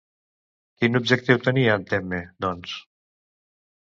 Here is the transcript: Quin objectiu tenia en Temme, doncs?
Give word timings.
Quin 0.79 0.99
objectiu 1.01 1.39
tenia 1.49 1.75
en 1.81 1.85
Temme, 1.93 2.23
doncs? 2.47 2.77